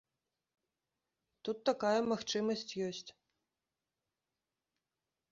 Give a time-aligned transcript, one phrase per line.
[1.47, 3.09] Тут такая магчымасць ёсць.